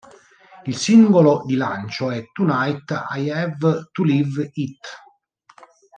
Il 0.65 0.77
singolo 0.77 1.43
di 1.45 1.53
lancio 1.55 2.09
è 2.09 2.31
"Tonight 2.31 2.91
I 3.11 3.29
Have 3.29 3.89
to 3.91 4.03
Leave 4.03 4.49
It". 4.53 4.79